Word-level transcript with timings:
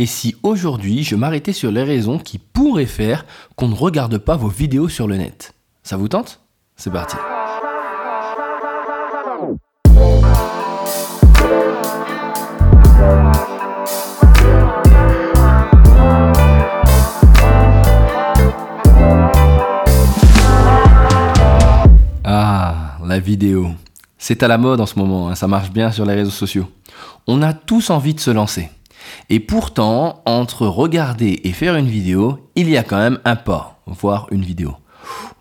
Et 0.00 0.06
si 0.06 0.36
aujourd'hui 0.44 1.02
je 1.02 1.16
m'arrêtais 1.16 1.52
sur 1.52 1.72
les 1.72 1.82
raisons 1.82 2.20
qui 2.20 2.38
pourraient 2.38 2.86
faire 2.86 3.26
qu'on 3.56 3.66
ne 3.66 3.74
regarde 3.74 4.18
pas 4.18 4.36
vos 4.36 4.46
vidéos 4.46 4.88
sur 4.88 5.08
le 5.08 5.16
net 5.16 5.54
Ça 5.82 5.96
vous 5.96 6.06
tente? 6.06 6.40
C'est 6.76 6.92
parti. 6.92 7.16
Ah, 22.22 22.98
la 23.04 23.18
vidéo. 23.18 23.72
C'est 24.16 24.44
à 24.44 24.48
la 24.48 24.58
mode 24.58 24.80
en 24.80 24.86
ce 24.86 24.96
moment, 24.96 25.28
hein, 25.28 25.34
ça 25.34 25.48
marche 25.48 25.72
bien 25.72 25.90
sur 25.90 26.04
les 26.04 26.14
réseaux 26.14 26.30
sociaux. 26.30 26.68
On 27.26 27.42
a 27.42 27.52
tous 27.52 27.90
envie 27.90 28.14
de 28.14 28.20
se 28.20 28.30
lancer. 28.30 28.70
Et 29.30 29.40
pourtant, 29.40 30.22
entre 30.26 30.66
regarder 30.66 31.40
et 31.44 31.52
faire 31.52 31.76
une 31.76 31.88
vidéo, 31.88 32.50
il 32.56 32.68
y 32.68 32.76
a 32.76 32.82
quand 32.82 32.98
même 32.98 33.18
un 33.24 33.36
pas, 33.36 33.80
voire 33.86 34.26
une 34.30 34.42
vidéo. 34.42 34.74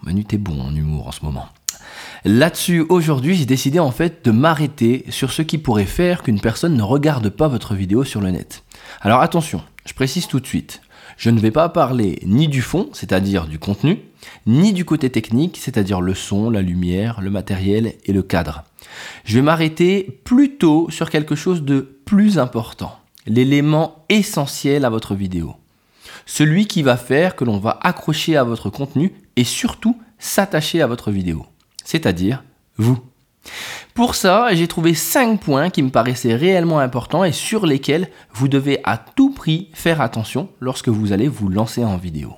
Manu, 0.04 0.26
t'es 0.26 0.38
bon 0.38 0.62
en 0.62 0.76
humour 0.76 1.08
en 1.08 1.12
ce 1.12 1.24
moment. 1.24 1.48
Là-dessus, 2.26 2.86
aujourd'hui, 2.90 3.36
j'ai 3.36 3.46
décidé 3.46 3.80
en 3.80 3.92
fait 3.92 4.26
de 4.26 4.32
m'arrêter 4.32 5.06
sur 5.10 5.32
ce 5.32 5.42
qui 5.42 5.58
pourrait 5.58 5.86
faire 5.86 6.24
qu'une 6.24 6.42
personne 6.42 6.76
ne 6.76 6.84
regarde 6.84 7.30
pas 7.30 7.48
votre 7.48 7.74
vidéo 7.74 8.04
sur 8.04 8.22
le 8.22 8.32
net. 8.32 8.64
Alors 9.02 9.22
attention, 9.22 9.62
je 9.86 9.94
précise 9.94 10.28
tout 10.28 10.40
de 10.40 10.48
suite, 10.48 10.82
je 11.18 11.30
ne 11.30 11.40
vais 11.40 11.52
pas 11.52 11.70
parler 11.70 12.20
ni 12.26 12.48
du 12.48 12.62
fond, 12.62 12.90
c'est-à-dire 12.94 13.48
du 13.48 13.60
contenu, 13.60 14.00
ni 14.46 14.74
du 14.74 14.86
côté 14.86 15.10
technique, 15.10 15.58
c'est-à-dire 15.60 16.02
le 16.02 16.14
son, 16.14 16.50
la 16.50 16.62
lumière, 16.62 17.22
le 17.22 17.30
matériel 17.30 17.94
et 18.06 18.14
le 18.14 18.22
cadre. 18.22 18.64
Je 19.26 19.36
vais 19.36 19.42
m'arrêter 19.42 20.22
plutôt 20.24 20.90
sur 20.90 21.10
quelque 21.10 21.36
chose 21.36 21.64
de 21.64 21.80
plus 22.06 22.40
important, 22.40 22.98
l'élément 23.28 24.04
essentiel 24.10 24.86
à 24.86 24.90
votre 24.90 25.16
vidéo. 25.16 25.56
Celui 26.26 26.68
qui 26.68 26.82
va 26.82 26.98
faire 26.98 27.36
que 27.36 27.46
l'on 27.46 27.58
va 27.58 27.80
accrocher 27.82 28.36
à 28.36 28.44
votre 28.44 28.70
contenu 28.70 29.14
et 29.36 29.44
surtout 29.44 29.98
s'attacher 30.20 30.82
à 30.82 30.88
votre 30.88 31.12
vidéo, 31.12 31.46
c'est-à-dire 31.84 32.44
vous. 32.78 33.00
Pour 33.94 34.16
ça, 34.16 34.54
j'ai 34.54 34.68
trouvé 34.68 34.94
5 34.94 35.40
points 35.40 35.70
qui 35.70 35.82
me 35.82 35.90
paraissaient 35.90 36.36
réellement 36.36 36.80
importants 36.80 37.24
et 37.24 37.32
sur 37.32 37.66
lesquels 37.66 38.10
vous 38.34 38.48
devez 38.48 38.80
à 38.84 38.98
tout 38.98 39.32
prix 39.32 39.70
faire 39.74 40.02
attention 40.02 40.50
lorsque 40.60 40.90
vous 40.90 41.14
allez 41.14 41.28
vous 41.28 41.50
lancer 41.50 41.84
en 41.84 41.98
vidéo. 41.98 42.34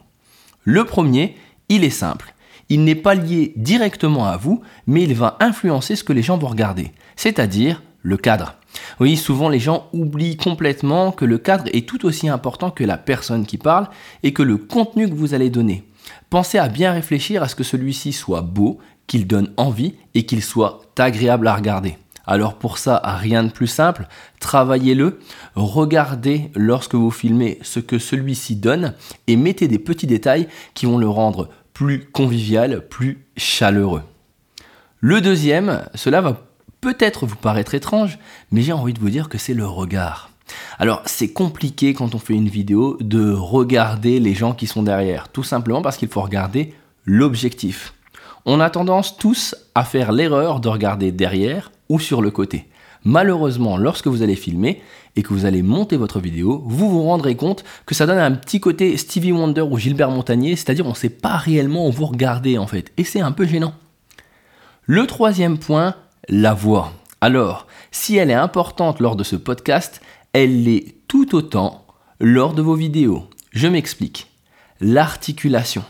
Le 0.63 0.85
premier, 0.85 1.35
il 1.67 1.83
est 1.83 1.89
simple. 1.89 2.33
Il 2.69 2.83
n'est 2.83 2.95
pas 2.95 3.15
lié 3.15 3.53
directement 3.55 4.27
à 4.27 4.37
vous, 4.37 4.61
mais 4.85 5.03
il 5.03 5.15
va 5.15 5.37
influencer 5.39 5.95
ce 5.95 6.03
que 6.03 6.13
les 6.13 6.21
gens 6.21 6.37
vont 6.37 6.47
regarder, 6.47 6.91
c'est-à-dire 7.15 7.81
le 8.01 8.17
cadre. 8.17 8.55
Oui, 8.99 9.17
souvent 9.17 9.49
les 9.49 9.59
gens 9.59 9.87
oublient 9.93 10.37
complètement 10.37 11.11
que 11.11 11.25
le 11.25 11.37
cadre 11.37 11.65
est 11.73 11.87
tout 11.87 12.05
aussi 12.05 12.29
important 12.29 12.71
que 12.71 12.83
la 12.83 12.97
personne 12.97 13.45
qui 13.45 13.57
parle 13.57 13.87
et 14.23 14.33
que 14.33 14.43
le 14.43 14.57
contenu 14.57 15.09
que 15.09 15.15
vous 15.15 15.33
allez 15.33 15.49
donner. 15.49 15.83
Pensez 16.29 16.57
à 16.57 16.69
bien 16.69 16.93
réfléchir 16.93 17.43
à 17.43 17.47
ce 17.47 17.55
que 17.55 17.63
celui-ci 17.63 18.13
soit 18.13 18.41
beau, 18.41 18.79
qu'il 19.07 19.27
donne 19.27 19.51
envie 19.57 19.95
et 20.13 20.25
qu'il 20.25 20.43
soit 20.43 20.81
agréable 20.97 21.47
à 21.47 21.55
regarder. 21.55 21.97
Alors 22.27 22.59
pour 22.59 22.77
ça, 22.77 23.01
rien 23.03 23.43
de 23.43 23.51
plus 23.51 23.67
simple, 23.67 24.07
travaillez-le, 24.39 25.19
regardez 25.55 26.51
lorsque 26.55 26.93
vous 26.93 27.09
filmez 27.09 27.57
ce 27.63 27.79
que 27.79 27.97
celui-ci 27.97 28.55
donne 28.55 28.93
et 29.25 29.35
mettez 29.35 29.67
des 29.67 29.79
petits 29.79 30.05
détails 30.05 30.47
qui 30.75 30.85
vont 30.85 30.99
le 30.99 31.09
rendre 31.09 31.49
plus 31.73 32.05
convivial, 32.05 32.87
plus 32.87 33.25
chaleureux. 33.35 34.03
Le 34.99 35.21
deuxième, 35.21 35.85
cela 35.95 36.21
va 36.21 36.48
peut-être 36.81 37.25
vous 37.25 37.35
paraître 37.35 37.75
étrange, 37.75 38.19
mais 38.51 38.61
j'ai 38.61 38.73
envie 38.73 38.93
de 38.93 38.99
vous 38.99 39.09
dire 39.09 39.29
que 39.29 39.37
c'est 39.37 39.53
le 39.53 39.65
regard. 39.65 40.31
Alors 40.79 41.01
c'est 41.05 41.31
compliqué 41.31 41.93
quand 41.93 42.15
on 42.15 42.19
fait 42.19 42.33
une 42.33 42.49
vidéo 42.49 42.97
de 43.01 43.31
regarder 43.31 44.19
les 44.19 44.33
gens 44.33 44.53
qui 44.53 44.67
sont 44.67 44.83
derrière, 44.83 45.29
tout 45.29 45.43
simplement 45.43 45.81
parce 45.81 45.97
qu'il 45.97 46.09
faut 46.09 46.21
regarder 46.21 46.73
l'objectif 47.05 47.93
on 48.45 48.59
a 48.59 48.69
tendance 48.69 49.17
tous 49.17 49.55
à 49.75 49.83
faire 49.83 50.11
l'erreur 50.11 50.59
de 50.59 50.69
regarder 50.69 51.11
derrière 51.11 51.71
ou 51.89 51.99
sur 51.99 52.21
le 52.21 52.31
côté. 52.31 52.67
Malheureusement, 53.03 53.77
lorsque 53.77 54.07
vous 54.07 54.23
allez 54.23 54.35
filmer 54.35 54.81
et 55.15 55.23
que 55.23 55.33
vous 55.33 55.45
allez 55.45 55.61
monter 55.61 55.97
votre 55.97 56.19
vidéo, 56.19 56.63
vous 56.65 56.89
vous 56.89 57.03
rendrez 57.03 57.35
compte 57.35 57.63
que 57.85 57.95
ça 57.95 58.05
donne 58.05 58.17
un 58.17 58.31
petit 58.31 58.59
côté 58.59 58.97
Stevie 58.97 59.31
Wonder 59.31 59.61
ou 59.61 59.77
Gilbert 59.77 60.11
Montagnier, 60.11 60.55
c'est-à-dire 60.55 60.85
on 60.85 60.89
ne 60.89 60.95
sait 60.95 61.09
pas 61.09 61.37
réellement 61.37 61.87
où 61.87 61.91
vous 61.91 62.05
regardez 62.07 62.57
en 62.57 62.67
fait, 62.67 62.91
et 62.97 63.03
c'est 63.03 63.21
un 63.21 63.31
peu 63.31 63.45
gênant. 63.45 63.73
Le 64.85 65.05
troisième 65.07 65.59
point, 65.59 65.95
la 66.27 66.53
voix. 66.53 66.93
Alors, 67.21 67.67
si 67.91 68.17
elle 68.17 68.31
est 68.31 68.35
importante 68.35 68.99
lors 68.99 69.15
de 69.15 69.23
ce 69.23 69.35
podcast, 69.35 70.01
elle 70.33 70.63
l'est 70.63 70.95
tout 71.07 71.35
autant 71.35 71.85
lors 72.19 72.53
de 72.53 72.61
vos 72.61 72.75
vidéos. 72.75 73.29
Je 73.51 73.67
m'explique. 73.67 74.27
L'articulation. 74.79 75.83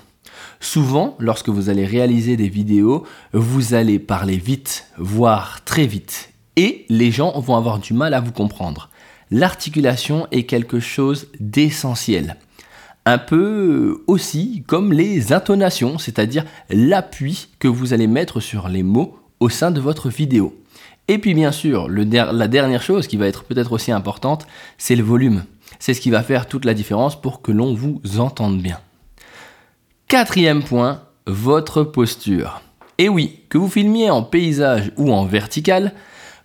Souvent, 0.59 1.15
lorsque 1.19 1.49
vous 1.49 1.69
allez 1.69 1.85
réaliser 1.85 2.37
des 2.37 2.49
vidéos, 2.49 3.05
vous 3.33 3.73
allez 3.73 3.99
parler 3.99 4.37
vite, 4.37 4.87
voire 4.97 5.63
très 5.63 5.85
vite, 5.85 6.31
et 6.55 6.85
les 6.89 7.11
gens 7.11 7.39
vont 7.39 7.55
avoir 7.55 7.79
du 7.79 7.93
mal 7.93 8.13
à 8.13 8.19
vous 8.19 8.31
comprendre. 8.31 8.89
L'articulation 9.31 10.27
est 10.31 10.43
quelque 10.43 10.79
chose 10.79 11.27
d'essentiel. 11.39 12.37
Un 13.05 13.17
peu 13.17 14.03
aussi 14.07 14.63
comme 14.67 14.91
les 14.91 15.33
intonations, 15.33 15.97
c'est-à-dire 15.97 16.45
l'appui 16.69 17.47
que 17.59 17.67
vous 17.67 17.93
allez 17.93 18.07
mettre 18.07 18.39
sur 18.39 18.69
les 18.69 18.83
mots 18.83 19.18
au 19.39 19.49
sein 19.49 19.71
de 19.71 19.79
votre 19.79 20.09
vidéo. 20.09 20.55
Et 21.07 21.17
puis 21.17 21.33
bien 21.33 21.51
sûr, 21.51 21.87
la 21.89 22.47
dernière 22.47 22.83
chose 22.83 23.07
qui 23.07 23.17
va 23.17 23.27
être 23.27 23.43
peut-être 23.43 23.71
aussi 23.71 23.91
importante, 23.91 24.45
c'est 24.77 24.95
le 24.95 25.03
volume. 25.03 25.43
C'est 25.79 25.93
ce 25.93 26.01
qui 26.01 26.11
va 26.11 26.23
faire 26.23 26.47
toute 26.47 26.65
la 26.65 26.73
différence 26.73 27.19
pour 27.19 27.41
que 27.41 27.51
l'on 27.51 27.73
vous 27.73 28.01
entende 28.19 28.61
bien. 28.61 28.79
Quatrième 30.07 30.63
point, 30.63 31.03
votre 31.25 31.83
posture. 31.83 32.61
Et 32.97 33.09
oui, 33.09 33.39
que 33.49 33.57
vous 33.57 33.69
filmiez 33.69 34.09
en 34.09 34.23
paysage 34.23 34.91
ou 34.97 35.13
en 35.13 35.25
vertical, 35.25 35.93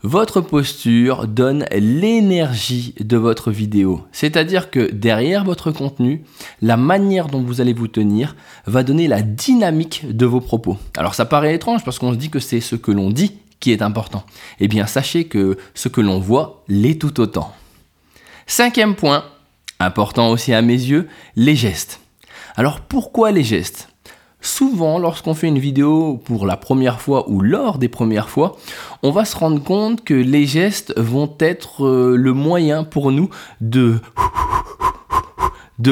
votre 0.04 0.42
posture 0.42 1.26
donne 1.26 1.65
l'énergie 1.72 2.94
de 3.00 3.16
votre 3.16 3.50
vidéo. 3.50 4.03
C'est-à-dire 4.12 4.70
que 4.70 4.91
derrière 4.92 5.44
votre 5.44 5.70
contenu, 5.70 6.25
la 6.60 6.76
manière 6.76 7.28
dont 7.28 7.42
vous 7.42 7.62
allez 7.62 7.72
vous 7.72 7.88
tenir 7.88 8.37
va 8.66 8.82
donner 8.82 9.09
la 9.09 9.22
dynamique 9.22 10.06
de 10.06 10.26
vos 10.26 10.43
propos. 10.43 10.76
Alors 10.98 11.14
ça 11.14 11.25
paraît 11.25 11.54
étrange 11.54 11.84
parce 11.84 11.98
qu'on 11.98 12.12
se 12.12 12.19
dit 12.19 12.28
que 12.28 12.38
c'est 12.38 12.60
ce 12.60 12.76
que 12.76 12.93
l'on 12.93 13.10
dit 13.10 13.32
qui 13.60 13.72
est 13.72 13.81
important. 13.81 14.25
Eh 14.60 14.69
bien 14.69 14.87
sachez 14.87 15.25
que 15.25 15.56
ce 15.72 15.88
que 15.88 16.03
l'on 16.03 16.20
voit 16.20 16.64
l'est 16.69 17.00
tout 17.00 17.19
autant. 17.19 17.54
Cinquième 18.47 18.97
point, 18.97 19.25
important 19.81 20.28
aussi 20.28 20.53
à 20.53 20.60
mes 20.60 20.75
yeux, 20.75 21.09
les 21.34 21.56
gestes. 21.56 22.00
Alors 22.56 22.81
pourquoi 22.82 23.32
les 23.32 23.43
gestes? 23.43 23.88
Souvent, 24.44 24.99
lorsqu'on 24.99 25.32
fait 25.32 25.49
une 25.49 25.59
vidéo 25.59 26.21
pour 26.22 26.44
la 26.44 26.59
première 26.59 27.00
fois 27.00 27.31
ou 27.31 27.41
lors 27.41 27.78
des 27.78 27.88
premières 27.88 28.28
fois, 28.28 28.56
on 29.03 29.10
va 29.10 29.25
se 29.25 29.34
rendre 29.34 29.62
compte 29.62 30.05
que 30.05 30.12
les 30.12 30.44
gestes 30.44 30.93
vont 30.99 31.34
être 31.41 31.87
euh, 31.87 32.15
le 32.15 32.34
moyen 32.34 32.84
pour 32.84 33.10
nous 33.10 33.31
de 33.62 34.00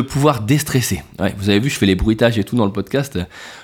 pouvoir 0.03 0.43
déstresser. 0.43 1.03
vous 1.39 1.49
avez 1.49 1.61
vu, 1.61 1.71
je 1.71 1.79
fais 1.79 1.87
les 1.87 1.95
bruitages 1.95 2.39
et 2.39 2.45
tout 2.45 2.55
dans 2.55 2.67
le 2.67 2.73
podcast. 2.73 3.19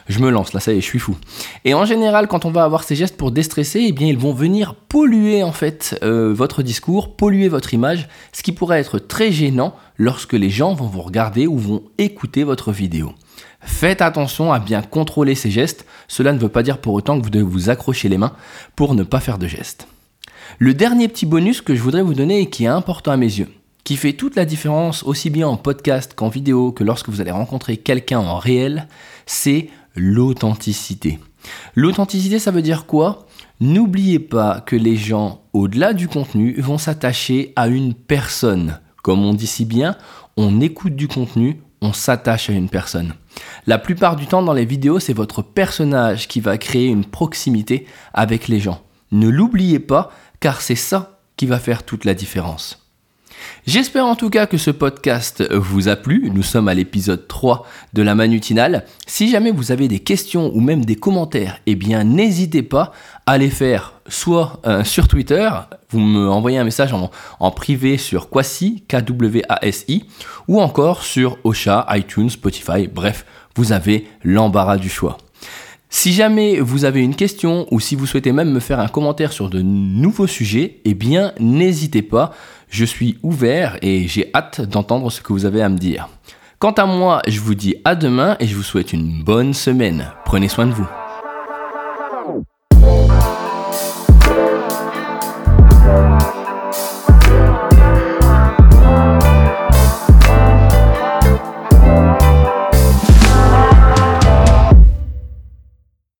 Je 0.08 0.20
me 0.20 0.30
lance, 0.30 0.54
là, 0.54 0.60
ça 0.60 0.72
y 0.72 0.78
est, 0.78 0.80
je 0.80 0.86
suis 0.86 0.98
fou. 0.98 1.18
Et 1.66 1.74
en 1.74 1.84
général, 1.84 2.26
quand 2.26 2.46
on 2.46 2.50
va 2.50 2.64
avoir 2.64 2.82
ces 2.82 2.96
gestes 2.96 3.18
pour 3.18 3.30
déstresser, 3.30 3.84
eh 3.86 3.92
bien, 3.92 4.06
ils 4.06 4.18
vont 4.18 4.32
venir 4.32 4.74
polluer 4.74 5.42
en 5.42 5.52
fait 5.52 5.98
euh, 6.02 6.32
votre 6.32 6.62
discours, 6.62 7.14
polluer 7.14 7.48
votre 7.48 7.74
image, 7.74 8.08
ce 8.32 8.42
qui 8.42 8.52
pourrait 8.52 8.80
être 8.80 8.98
très 8.98 9.32
gênant 9.32 9.76
lorsque 9.98 10.32
les 10.32 10.48
gens 10.48 10.72
vont 10.72 10.86
vous 10.86 11.02
regarder 11.02 11.46
ou 11.46 11.58
vont 11.58 11.82
écouter 11.98 12.42
votre 12.42 12.72
vidéo. 12.72 13.12
Faites 13.60 14.02
attention 14.02 14.52
à 14.52 14.58
bien 14.58 14.82
contrôler 14.82 15.34
ces 15.34 15.50
gestes. 15.50 15.86
Cela 16.06 16.32
ne 16.32 16.38
veut 16.38 16.48
pas 16.48 16.62
dire 16.62 16.78
pour 16.78 16.94
autant 16.94 17.18
que 17.18 17.24
vous 17.24 17.30
devez 17.30 17.44
vous 17.44 17.70
accrocher 17.70 18.08
les 18.08 18.18
mains 18.18 18.34
pour 18.76 18.94
ne 18.94 19.02
pas 19.02 19.20
faire 19.20 19.38
de 19.38 19.46
gestes. 19.46 19.88
Le 20.58 20.74
dernier 20.74 21.08
petit 21.08 21.26
bonus 21.26 21.60
que 21.60 21.74
je 21.74 21.82
voudrais 21.82 22.02
vous 22.02 22.14
donner 22.14 22.40
et 22.40 22.50
qui 22.50 22.64
est 22.64 22.68
important 22.68 23.10
à 23.10 23.16
mes 23.16 23.26
yeux, 23.26 23.48
qui 23.84 23.96
fait 23.96 24.14
toute 24.14 24.36
la 24.36 24.44
différence 24.44 25.02
aussi 25.02 25.30
bien 25.30 25.48
en 25.48 25.56
podcast 25.56 26.14
qu'en 26.14 26.28
vidéo 26.28 26.72
que 26.72 26.84
lorsque 26.84 27.08
vous 27.08 27.20
allez 27.20 27.30
rencontrer 27.30 27.76
quelqu'un 27.76 28.20
en 28.20 28.38
réel, 28.38 28.88
c'est 29.26 29.68
l'authenticité. 29.94 31.18
L'authenticité, 31.74 32.38
ça 32.38 32.50
veut 32.50 32.62
dire 32.62 32.86
quoi? 32.86 33.26
N'oubliez 33.60 34.18
pas 34.18 34.60
que 34.60 34.76
les 34.76 34.96
gens, 34.96 35.42
au-delà 35.52 35.92
du 35.92 36.08
contenu, 36.08 36.60
vont 36.60 36.78
s'attacher 36.78 37.52
à 37.56 37.68
une 37.68 37.94
personne. 37.94 38.80
Comme 39.02 39.24
on 39.24 39.34
dit 39.34 39.46
si 39.46 39.64
bien, 39.64 39.96
on 40.36 40.60
écoute 40.60 40.94
du 40.94 41.08
contenu, 41.08 41.60
on 41.80 41.92
s'attache 41.92 42.50
à 42.50 42.52
une 42.52 42.68
personne. 42.68 43.14
La 43.66 43.78
plupart 43.78 44.16
du 44.16 44.26
temps 44.26 44.42
dans 44.42 44.52
les 44.52 44.64
vidéos, 44.64 44.98
c'est 44.98 45.12
votre 45.12 45.42
personnage 45.42 46.28
qui 46.28 46.40
va 46.40 46.58
créer 46.58 46.86
une 46.86 47.04
proximité 47.04 47.86
avec 48.12 48.48
les 48.48 48.60
gens. 48.60 48.82
Ne 49.12 49.28
l'oubliez 49.28 49.78
pas, 49.78 50.10
car 50.40 50.60
c'est 50.60 50.74
ça 50.74 51.20
qui 51.36 51.46
va 51.46 51.58
faire 51.58 51.84
toute 51.84 52.04
la 52.04 52.14
différence. 52.14 52.87
J'espère 53.66 54.06
en 54.06 54.14
tout 54.14 54.30
cas 54.30 54.46
que 54.46 54.58
ce 54.58 54.70
podcast 54.70 55.44
vous 55.52 55.88
a 55.88 55.96
plu. 55.96 56.30
Nous 56.32 56.42
sommes 56.42 56.68
à 56.68 56.74
l'épisode 56.74 57.28
3 57.28 57.66
de 57.92 58.02
la 58.02 58.14
manutinale. 58.14 58.84
Si 59.06 59.30
jamais 59.30 59.50
vous 59.50 59.72
avez 59.72 59.88
des 59.88 60.00
questions 60.00 60.50
ou 60.54 60.60
même 60.60 60.84
des 60.84 60.96
commentaires, 60.96 61.60
eh 61.66 61.74
bien 61.74 62.04
n'hésitez 62.04 62.62
pas 62.62 62.92
à 63.26 63.38
les 63.38 63.50
faire 63.50 63.94
soit 64.08 64.60
euh, 64.66 64.84
sur 64.84 65.06
Twitter, 65.08 65.48
vous 65.90 66.00
me 66.00 66.28
envoyez 66.28 66.58
un 66.58 66.64
message 66.64 66.92
en, 66.92 67.50
privé 67.50 67.98
sur 67.98 68.28
Kwasi, 68.28 68.84
K-W-A-S-I, 68.88 70.04
ou 70.48 70.60
encore 70.60 71.02
sur 71.02 71.38
Ocha, 71.44 71.86
iTunes, 71.90 72.30
Spotify, 72.30 72.88
bref, 72.88 73.24
vous 73.54 73.72
avez 73.72 74.08
l'embarras 74.24 74.76
du 74.76 74.88
choix. 74.88 75.18
Si 76.00 76.12
jamais 76.12 76.60
vous 76.60 76.84
avez 76.84 77.02
une 77.02 77.16
question 77.16 77.66
ou 77.72 77.80
si 77.80 77.96
vous 77.96 78.06
souhaitez 78.06 78.30
même 78.30 78.52
me 78.52 78.60
faire 78.60 78.78
un 78.78 78.86
commentaire 78.86 79.32
sur 79.32 79.50
de 79.50 79.62
nouveaux 79.62 80.28
sujets, 80.28 80.76
eh 80.84 80.94
bien 80.94 81.32
n'hésitez 81.40 82.02
pas, 82.02 82.32
je 82.70 82.84
suis 82.84 83.18
ouvert 83.24 83.78
et 83.82 84.06
j'ai 84.06 84.30
hâte 84.32 84.60
d'entendre 84.60 85.10
ce 85.10 85.20
que 85.20 85.32
vous 85.32 85.44
avez 85.44 85.60
à 85.60 85.68
me 85.68 85.76
dire. 85.76 86.08
Quant 86.60 86.70
à 86.70 86.86
moi, 86.86 87.20
je 87.26 87.40
vous 87.40 87.56
dis 87.56 87.74
à 87.84 87.96
demain 87.96 88.36
et 88.38 88.46
je 88.46 88.54
vous 88.54 88.62
souhaite 88.62 88.92
une 88.92 89.24
bonne 89.24 89.54
semaine. 89.54 90.12
Prenez 90.24 90.46
soin 90.46 90.66
de 90.66 90.72
vous. 90.72 90.86